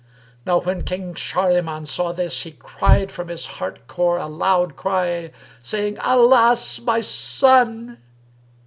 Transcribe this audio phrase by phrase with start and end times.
[0.47, 5.29] Now when King Shahriman saw this, he cried from his heart core a loud cry,
[5.61, 7.99] saying, "Alas, my son!"